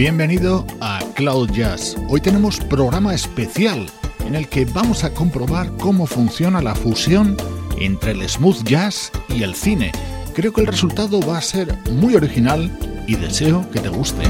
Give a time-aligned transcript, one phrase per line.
[0.00, 1.94] Bienvenido a Cloud Jazz.
[2.08, 3.86] Hoy tenemos programa especial
[4.26, 7.36] en el que vamos a comprobar cómo funciona la fusión
[7.76, 9.92] entre el smooth jazz y el cine.
[10.34, 12.74] Creo que el resultado va a ser muy original
[13.06, 14.22] y deseo que te guste.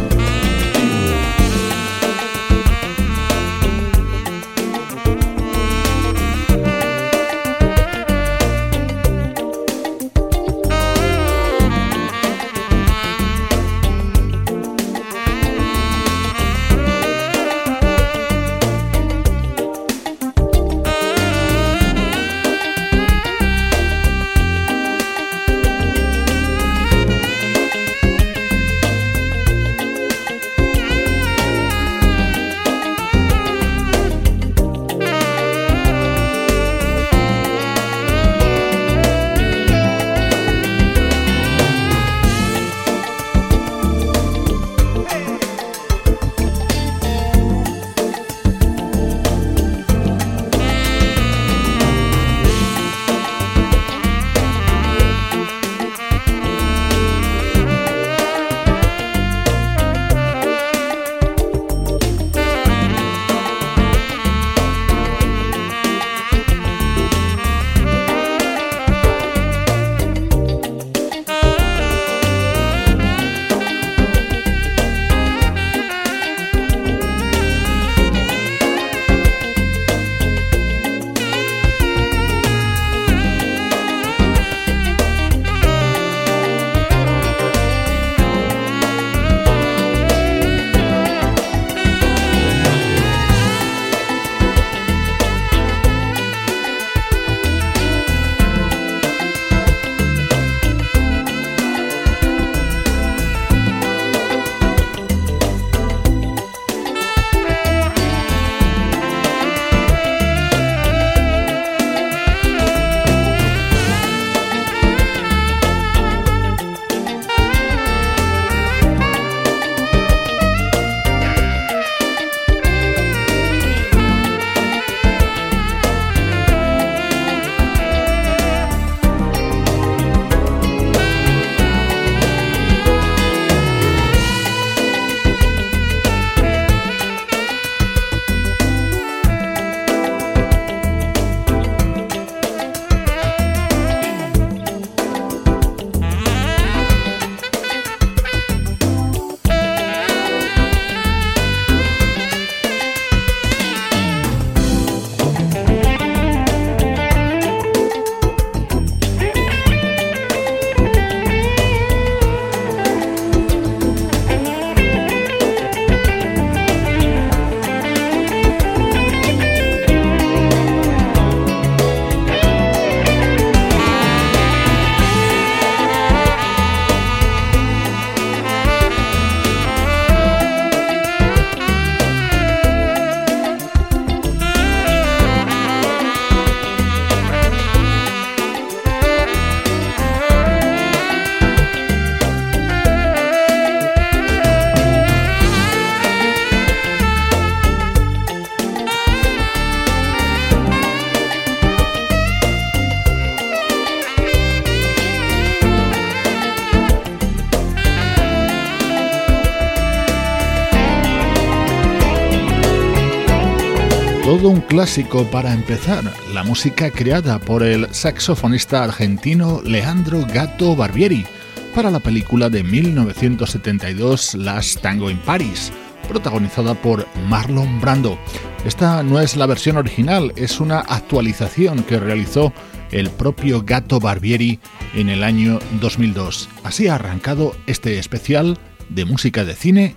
[214.71, 221.27] Clásico para empezar, la música creada por el saxofonista argentino Leandro Gato Barbieri
[221.75, 225.73] para la película de 1972 Last Tango in Paris,
[226.07, 228.17] protagonizada por Marlon Brando.
[228.65, 232.53] Esta no es la versión original, es una actualización que realizó
[232.93, 234.61] el propio Gato Barbieri
[234.95, 236.49] en el año 2002.
[236.63, 238.57] Así ha arrancado este especial
[238.89, 239.97] de música de cine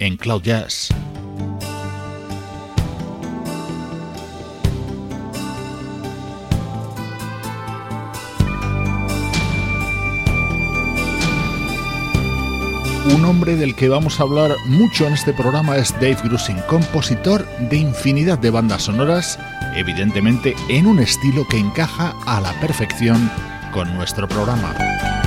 [0.00, 0.88] en Cloud Jazz.
[13.14, 17.46] Un hombre del que vamos a hablar mucho en este programa es Dave Grusin, compositor
[17.70, 19.38] de infinidad de bandas sonoras,
[19.74, 23.30] evidentemente en un estilo que encaja a la perfección
[23.72, 25.17] con nuestro programa.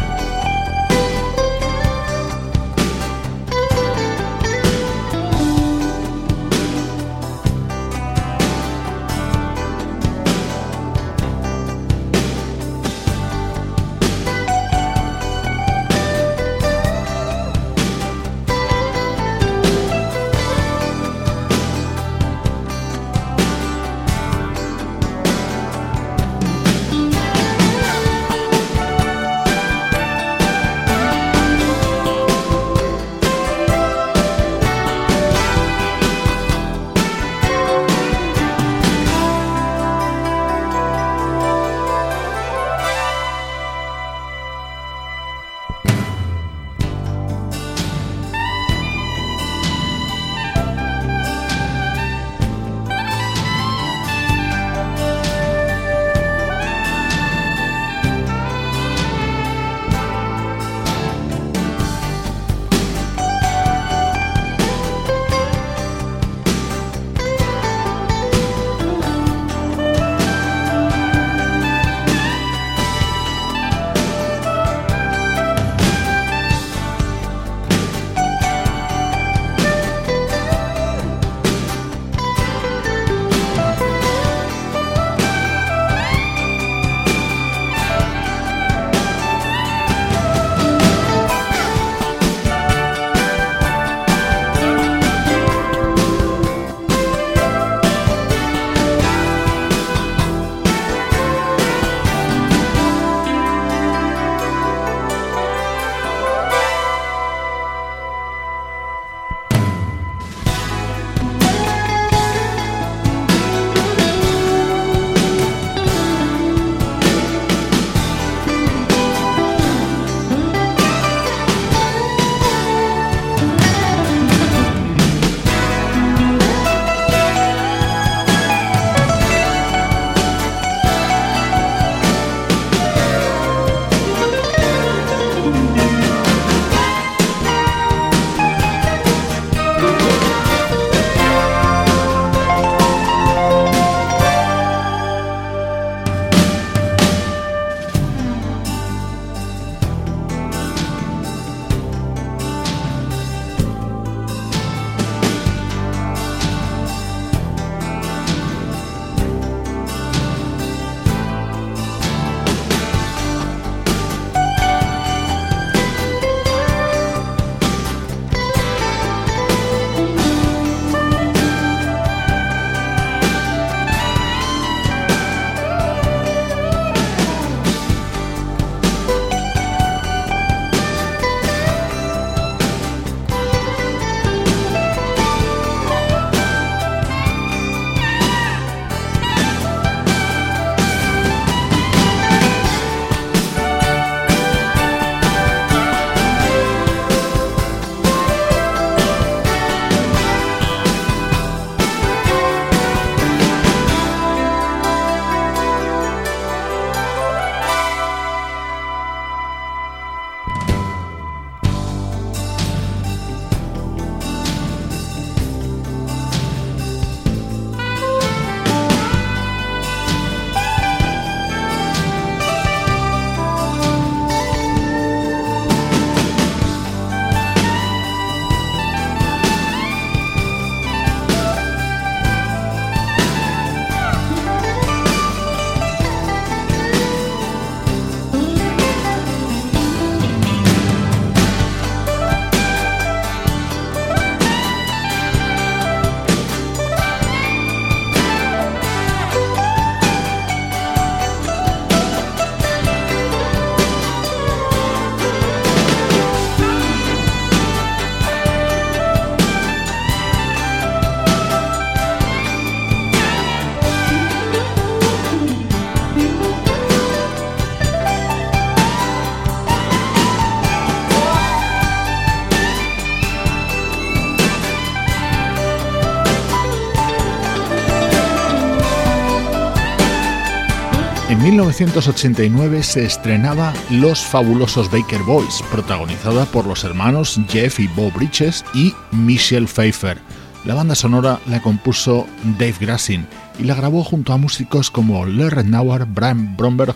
[281.52, 288.64] 1989 se estrenaba Los Fabulosos Baker Boys, protagonizada por los hermanos Jeff y Bob Bridges
[288.74, 290.18] y Michelle Pfeiffer.
[290.64, 292.26] La banda sonora la compuso
[292.58, 293.28] Dave Grassin
[293.60, 296.96] y la grabó junto a músicos como Larry Nauer, Brian Bromberg,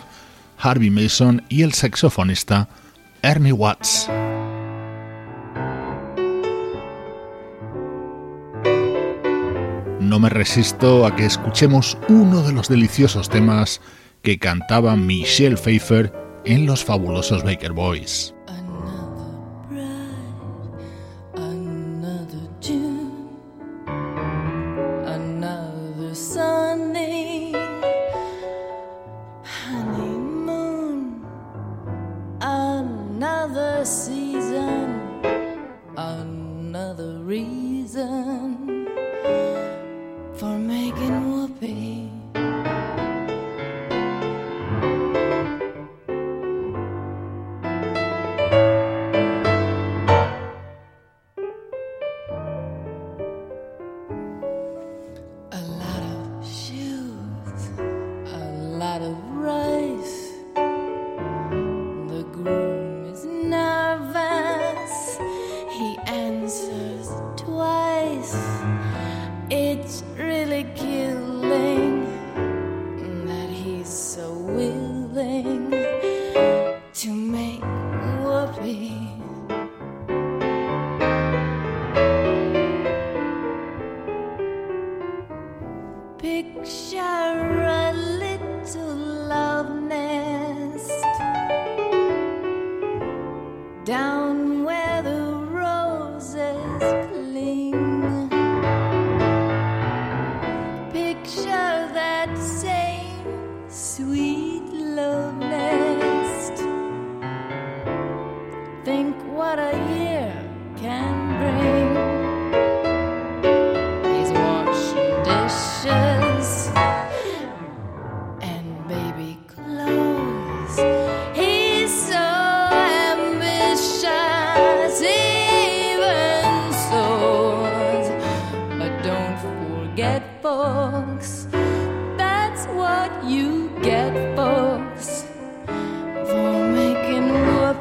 [0.58, 2.70] Harvey Mason y el saxofonista
[3.24, 4.08] Ernie Watts.
[10.00, 13.82] No me resisto a que escuchemos uno de los deliciosos temas
[14.26, 16.12] que cantaba Michelle Pfeiffer
[16.46, 18.35] en los fabulosos Baker Boys.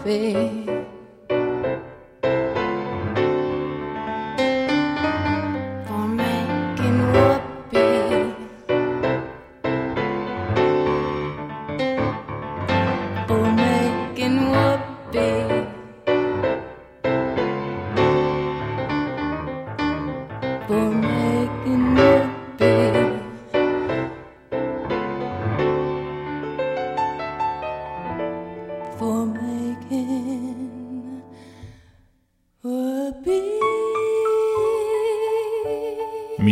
[0.05, 0.64] baby.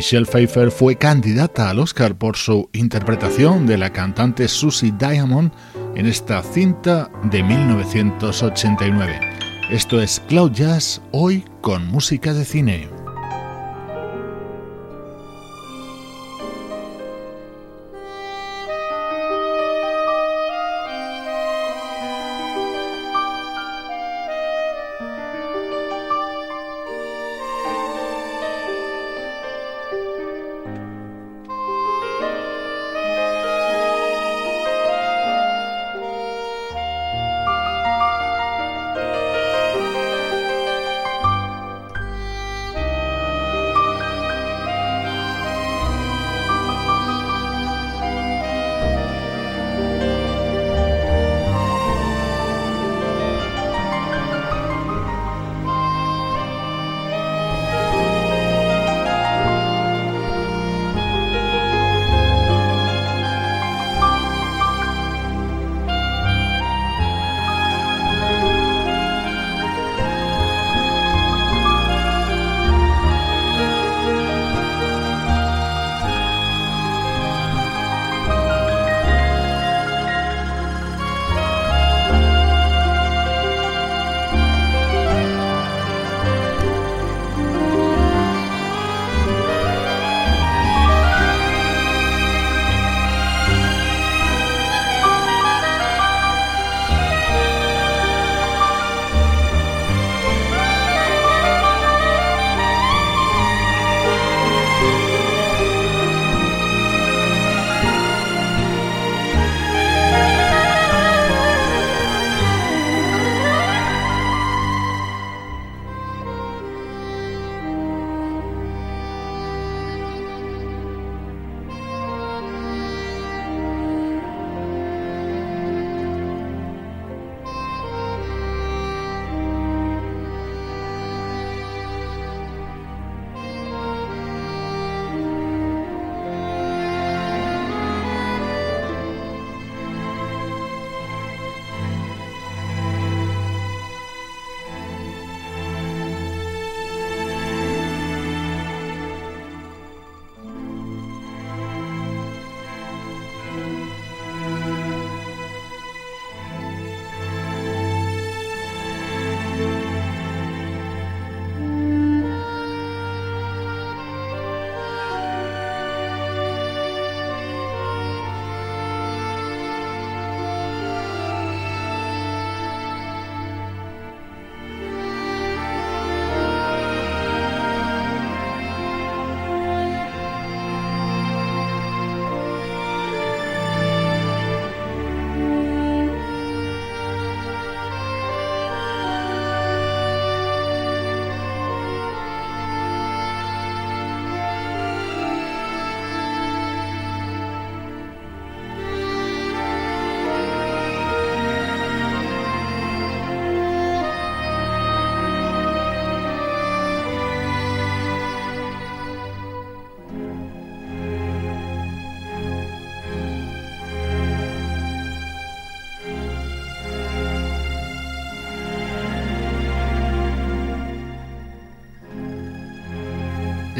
[0.02, 5.52] Michelle Pfeiffer fue candidata al Oscar por su interpretación de la cantante Susie Diamond
[5.94, 9.20] en esta cinta de 1989.
[9.70, 13.01] Esto es Cloud Jazz, hoy con música de cine.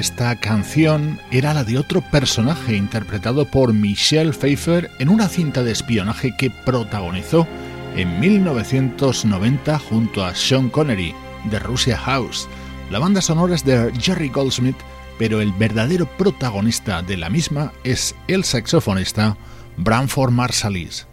[0.03, 5.71] Esta canción era la de otro personaje interpretado por Michelle Pfeiffer en una cinta de
[5.71, 7.47] espionaje que protagonizó
[7.95, 12.49] en 1990 junto a Sean Connery de Russia House.
[12.91, 14.75] La banda sonora es de Jerry Goldsmith,
[15.21, 19.37] pero el verdadero protagonista de la misma es el saxofonista
[19.77, 21.07] Branford Marsalis.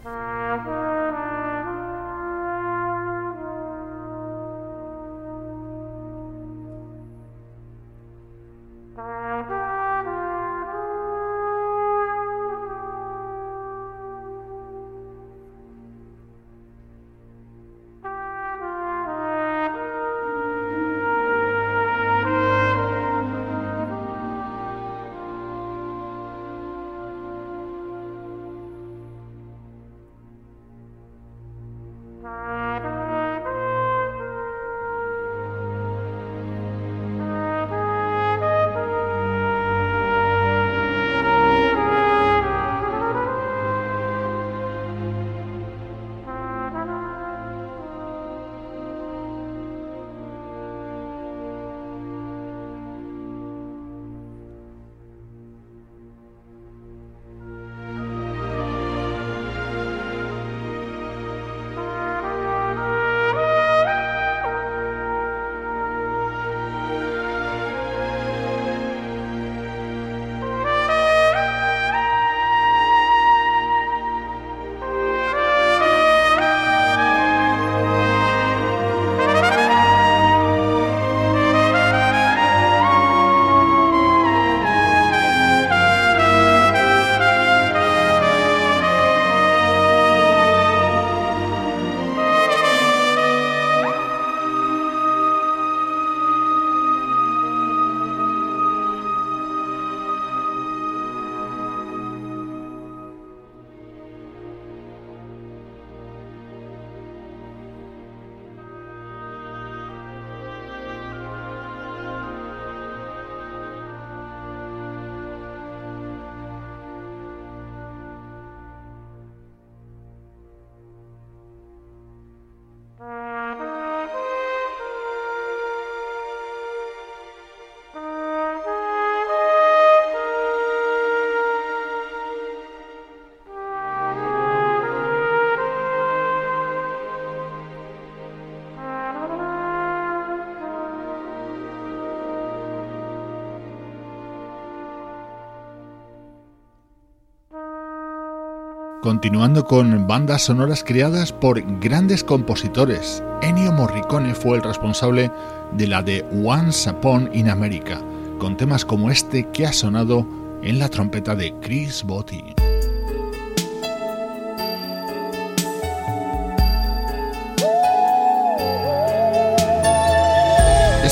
[149.00, 155.32] Continuando con bandas sonoras creadas por grandes compositores, Ennio Morricone fue el responsable
[155.72, 158.02] de la de Once Upon in America,
[158.38, 160.26] con temas como este que ha sonado
[160.62, 162.59] en la trompeta de Chris Botti.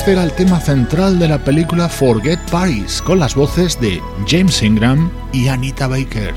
[0.09, 5.11] Era el tema central de la película Forget Paris, con las voces de James Ingram
[5.31, 6.33] y Anita Baker.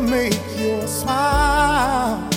[0.00, 2.29] Make your smile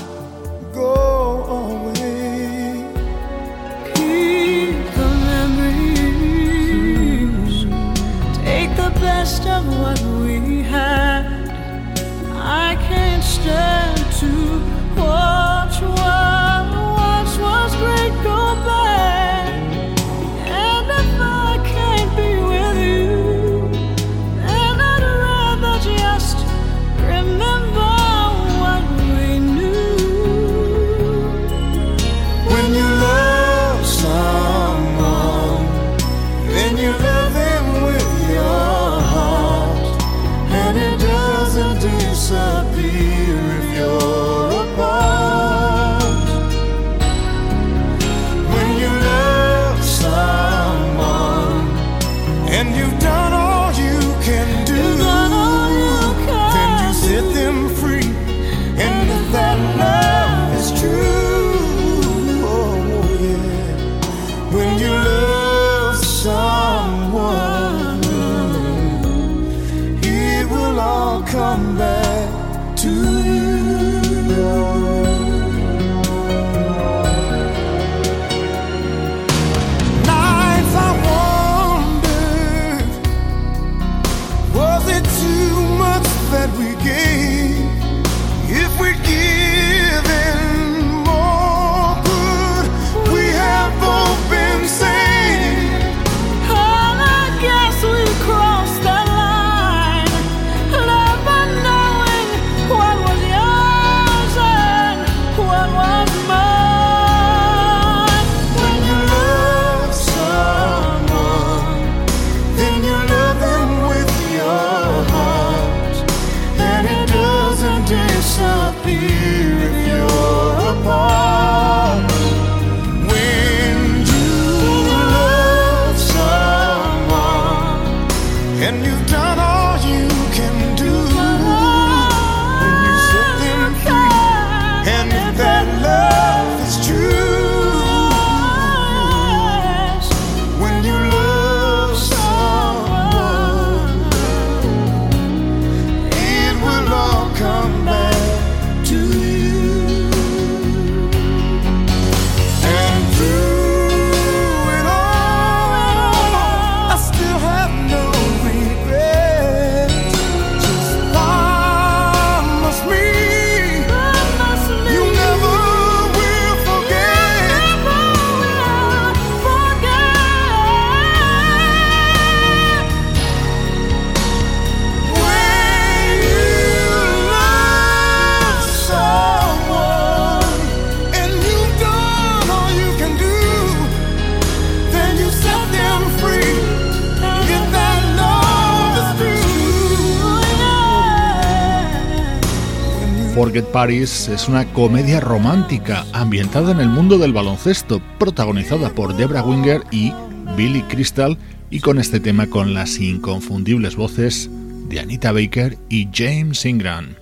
[193.54, 199.44] Forget Paris es una comedia romántica ambientada en el mundo del baloncesto, protagonizada por Debra
[199.44, 200.12] Winger y
[200.58, 201.38] Billy Crystal,
[201.70, 204.50] y con este tema con las inconfundibles voces
[204.90, 207.14] de Anita Baker y James Ingram.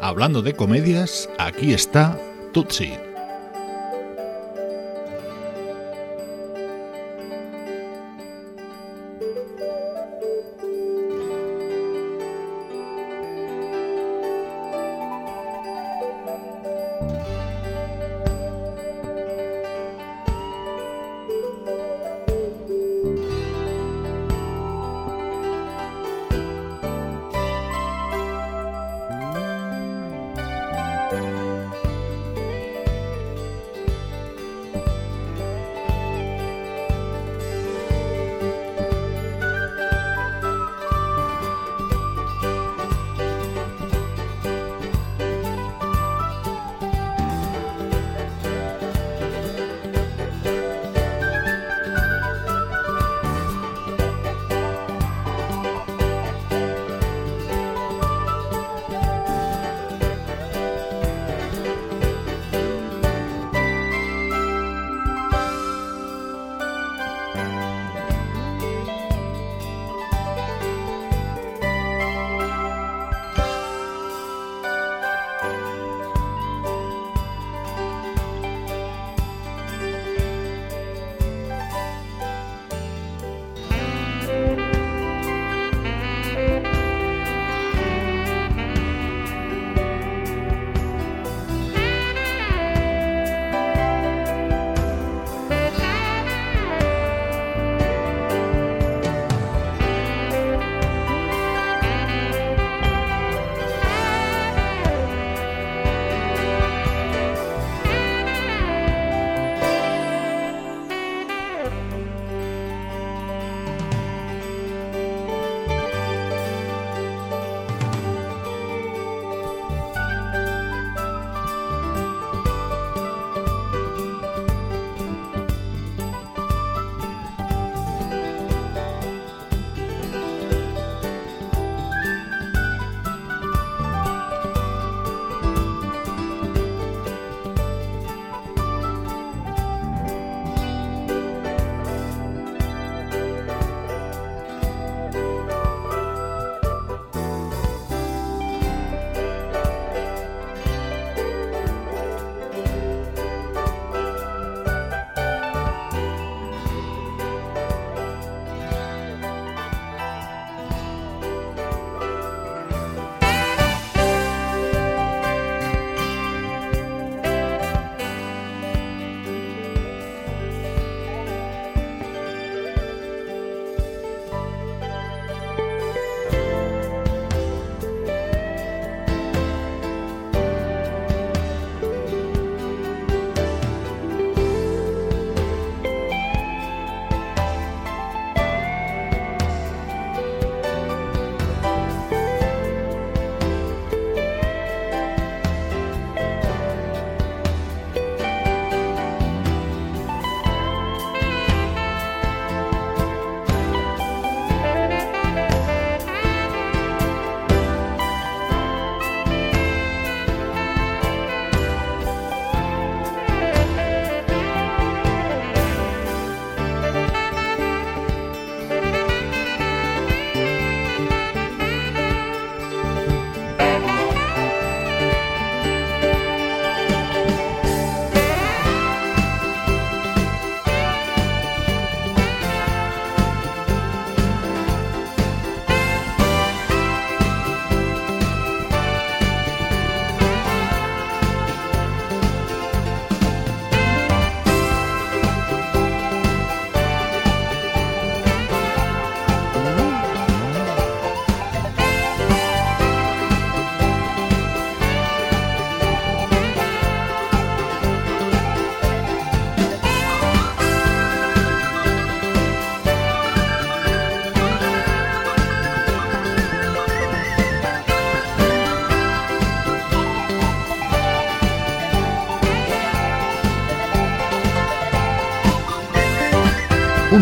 [0.00, 2.18] Hablando de comedias, aquí está
[2.54, 3.07] Tootsie.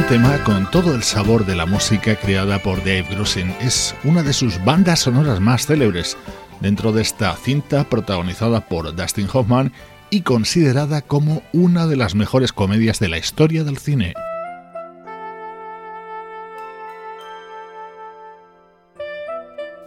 [0.07, 3.53] Un tema con todo el sabor de la música creada por Dave Grusin.
[3.61, 6.17] Es una de sus bandas sonoras más célebres
[6.61, 9.73] dentro de esta cinta protagonizada por Dustin Hoffman
[10.09, 14.15] y considerada como una de las mejores comedias de la historia del cine.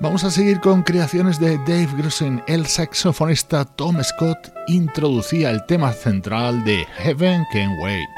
[0.02, 2.44] Vamos a seguir con creaciones de Dave Grusin.
[2.46, 8.10] El saxofonista Tom Scott introducía el tema central de Heaven Can Wait.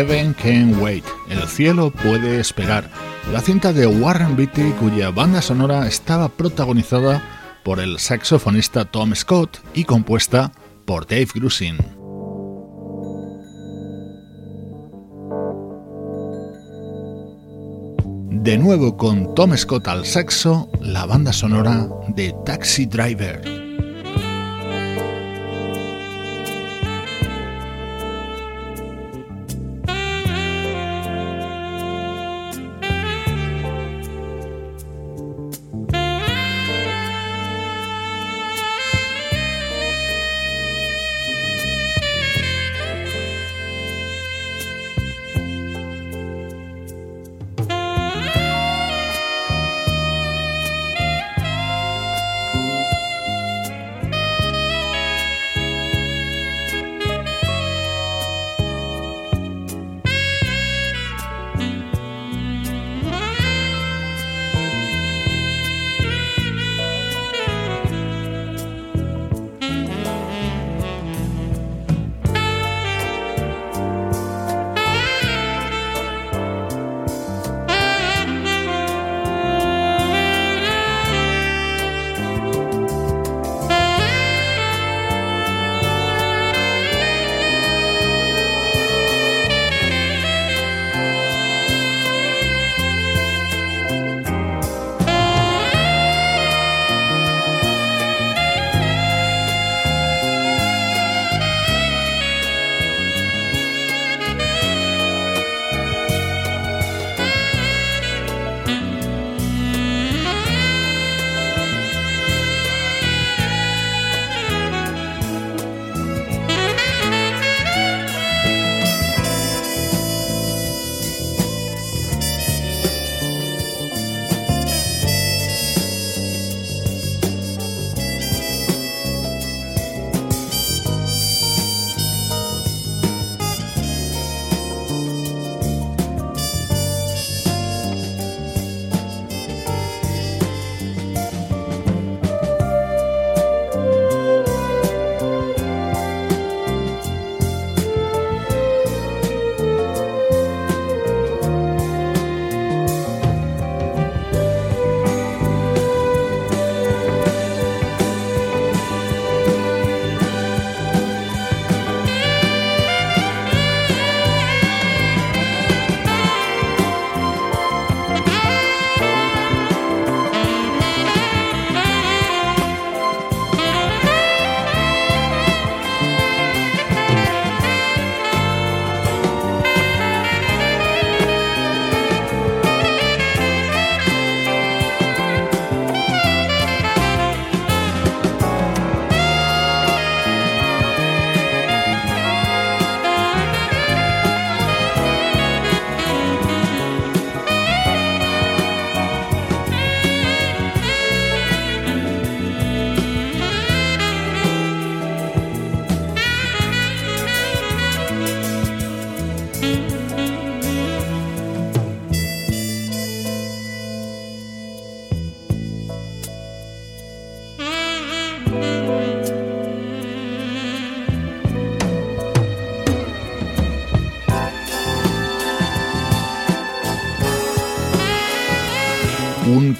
[0.00, 2.88] Heaven Can Wait, El cielo puede esperar,
[3.30, 7.22] la cinta de Warren Beatty cuya banda sonora estaba protagonizada
[7.62, 10.52] por el saxofonista Tom Scott y compuesta
[10.86, 11.76] por Dave Grusin.
[18.30, 23.69] De nuevo con Tom Scott al saxo, la banda sonora de Taxi Driver.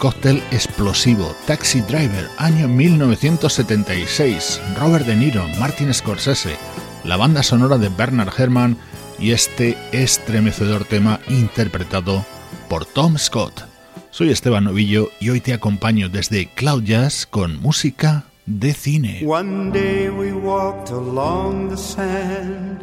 [0.00, 1.36] Cóctel explosivo.
[1.46, 4.60] Taxi Driver, año 1976.
[4.76, 6.56] Robert De Niro, Martin Scorsese,
[7.04, 8.78] la banda sonora de Bernard Herrmann
[9.18, 12.24] y este estremecedor tema interpretado
[12.68, 13.66] por Tom Scott.
[14.10, 19.22] Soy Esteban Novillo y hoy te acompaño desde Cloud Jazz con música de cine.
[19.24, 22.82] One day we walked along the sand,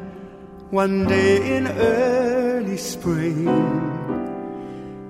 [0.71, 3.96] one day in early spring.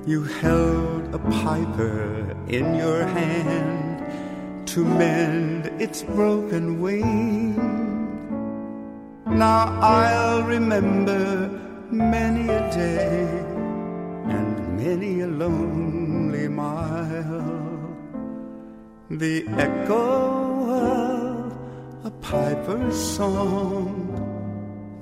[0.08, 7.54] You held a piper in your hand to mend its broken wing.
[9.26, 11.50] Now I'll remember
[11.92, 13.28] many a day
[14.32, 17.98] and many a lonely mile.
[19.10, 23.92] The echo of a piper's song,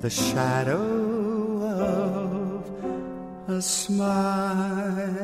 [0.00, 2.25] the shadow of
[3.48, 5.16] a smile.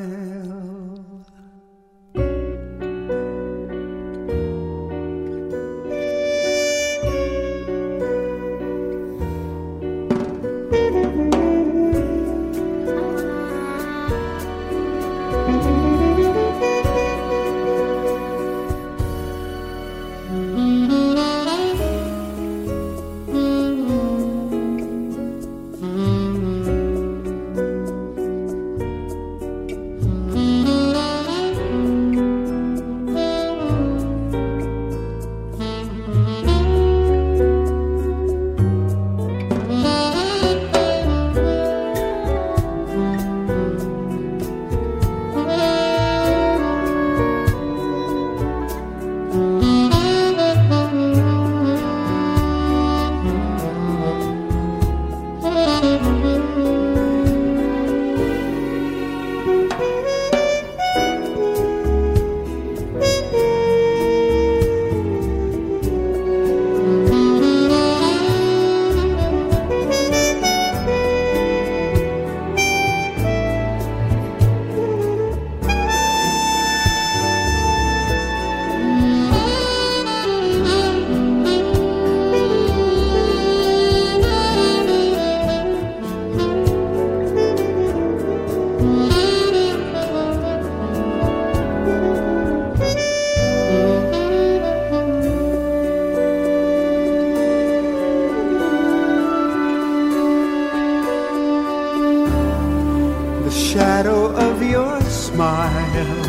[105.22, 106.24] smile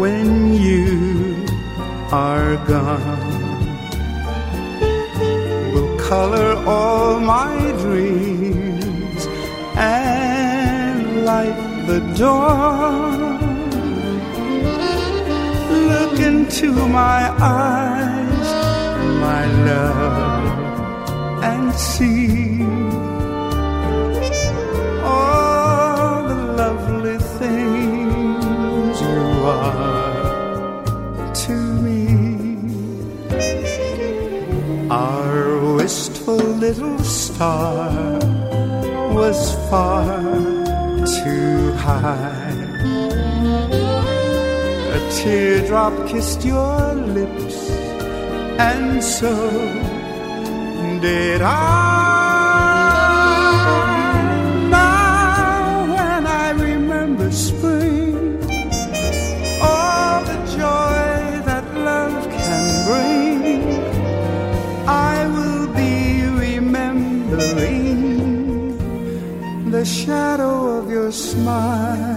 [0.00, 1.44] when you
[2.10, 3.50] are gone
[5.74, 9.20] will color all my dreams
[9.76, 13.38] and light the dawn.
[15.92, 18.48] Look into my eyes,
[19.26, 22.69] my love, and see
[36.72, 37.90] little star
[39.12, 40.22] was far
[41.04, 42.54] too high.
[44.96, 47.70] A teardrop kissed your lips,
[48.68, 49.34] and so
[51.00, 52.09] did I.
[69.80, 72.09] the shadow of your smile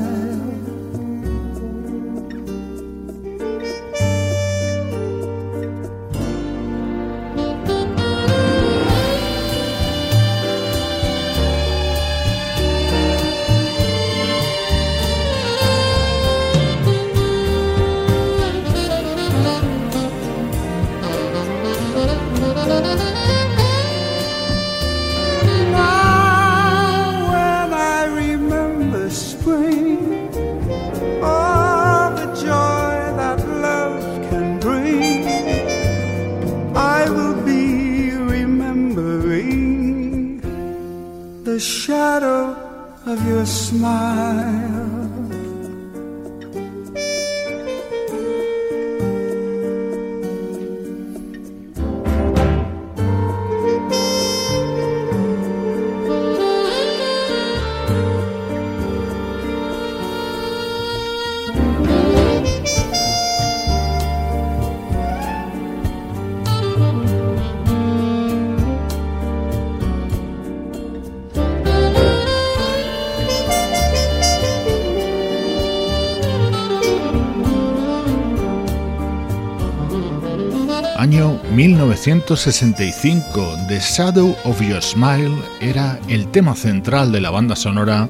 [81.85, 88.07] 1965, The Shadow of Your Smile era el tema central de la banda sonora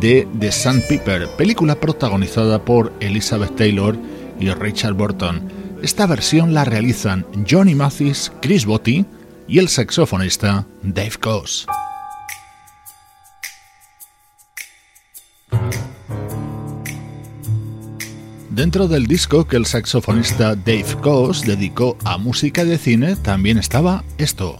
[0.00, 3.96] de The Sandpiper, película protagonizada por Elizabeth Taylor
[4.40, 5.40] y Richard Burton.
[5.82, 9.06] Esta versión la realizan Johnny Mathis, Chris Botti
[9.46, 11.66] y el saxofonista Dave Coase.
[18.54, 24.04] Dentro del disco que el saxofonista Dave Coase dedicó a música de cine también estaba
[24.18, 24.58] esto.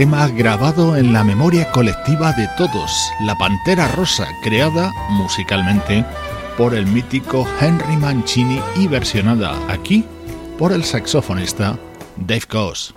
[0.00, 6.06] Tema grabado en la memoria colectiva de todos, La Pantera Rosa, creada musicalmente
[6.56, 10.06] por el mítico Henry Mancini y versionada aquí
[10.58, 11.78] por el saxofonista
[12.16, 12.94] Dave Coase.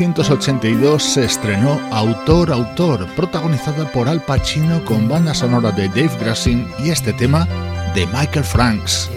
[0.00, 6.66] 1982 se estrenó Autor Autor, protagonizada por Al Pacino con banda sonora de Dave Grassin
[6.80, 7.46] y este tema
[7.94, 9.08] de Michael Franks.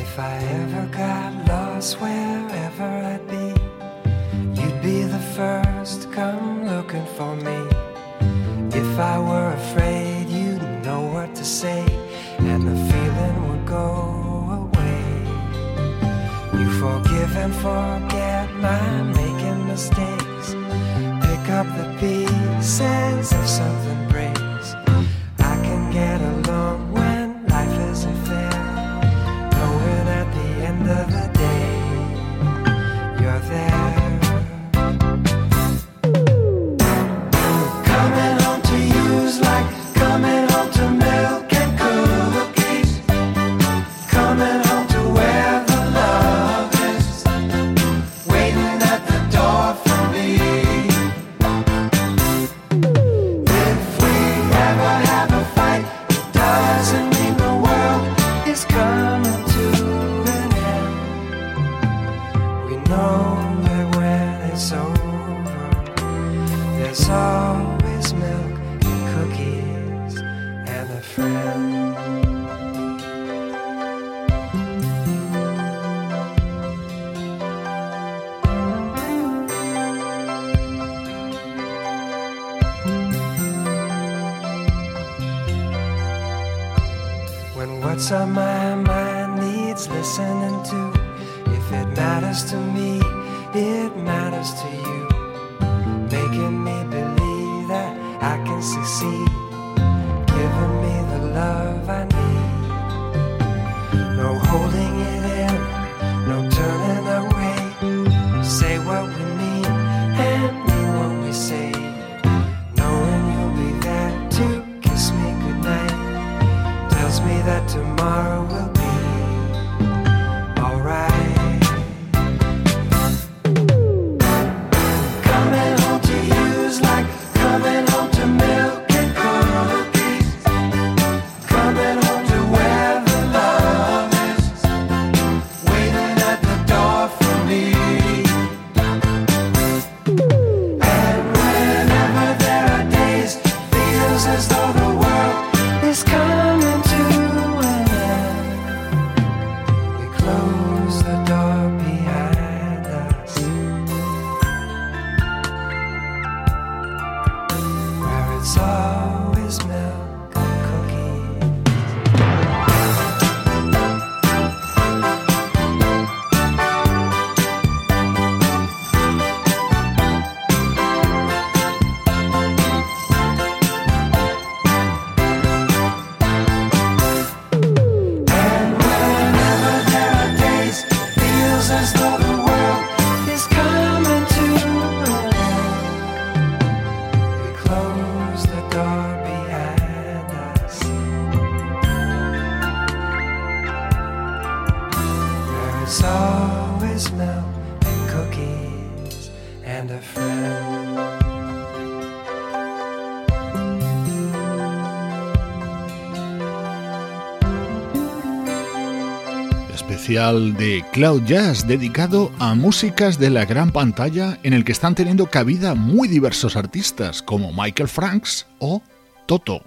[210.17, 215.27] de Cloud Jazz dedicado a músicas de la gran pantalla en el que están teniendo
[215.27, 218.81] cabida muy diversos artistas como Michael Franks o
[219.27, 219.61] Toto.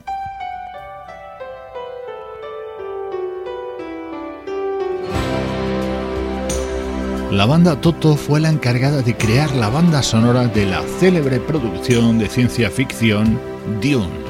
[7.31, 12.19] La banda Toto fue la encargada de crear la banda sonora de la célebre producción
[12.19, 13.41] de ciencia ficción
[13.81, 14.30] Dune.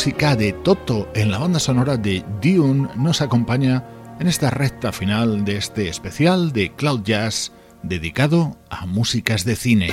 [0.00, 3.84] música de Toto en la banda sonora de Dune nos acompaña
[4.18, 9.90] en esta recta final de este especial de Cloud Jazz dedicado a músicas de cine.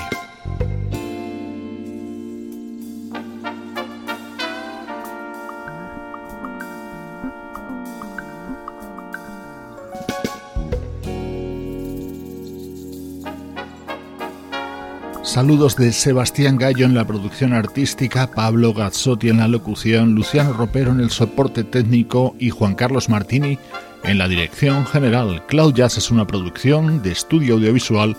[15.37, 20.89] Saludos de Sebastián Gallo en la producción artística, Pablo Gazzotti en la locución, Luciano Ropero
[20.89, 23.59] en el soporte técnico y Juan Carlos Martini
[24.03, 25.45] en la dirección general.
[25.45, 28.17] Cloud Jazz es una producción de estudio audiovisual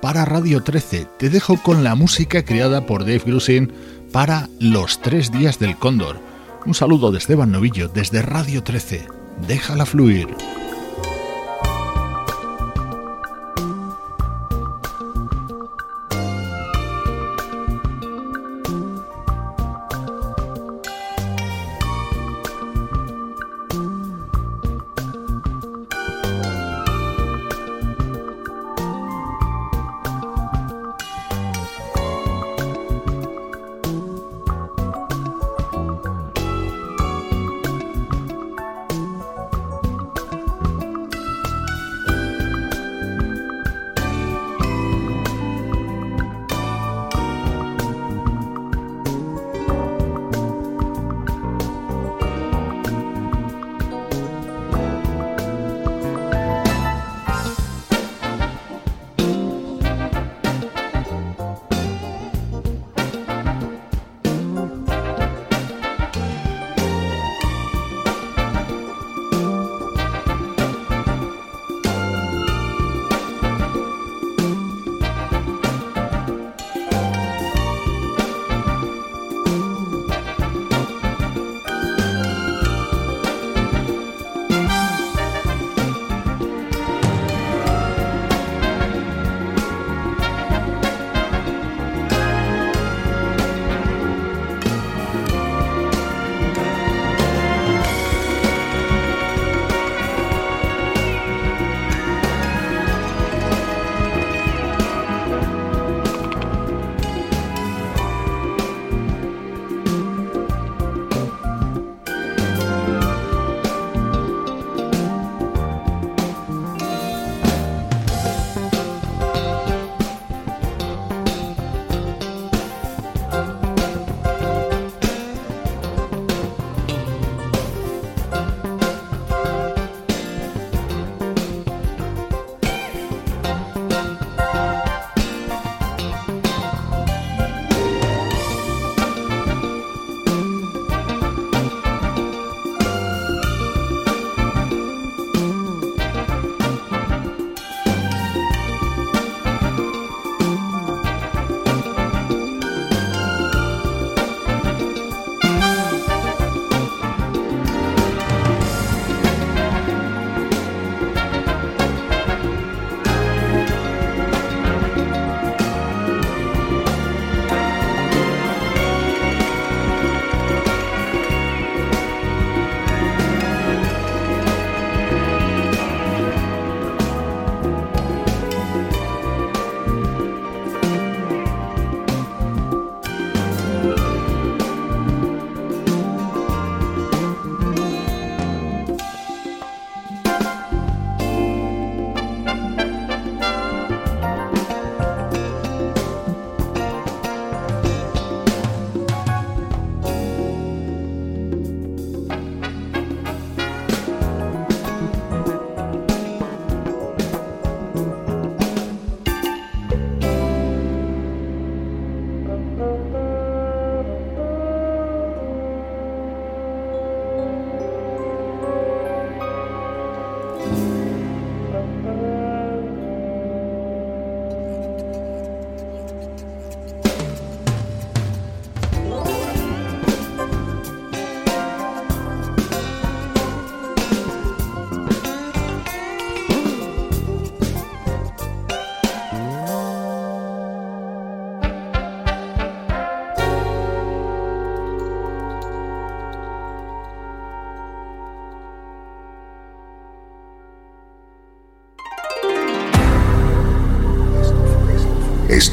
[0.00, 1.08] para Radio 13.
[1.18, 3.72] Te dejo con la música creada por Dave Grusin
[4.12, 6.20] para Los Tres Días del Cóndor.
[6.66, 9.08] Un saludo de Esteban Novillo desde Radio 13.
[9.48, 10.28] Déjala fluir.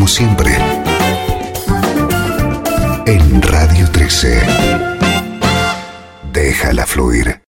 [0.00, 0.56] como siempre,
[3.04, 4.40] en Radio 13.
[6.32, 7.42] Déjala fluir.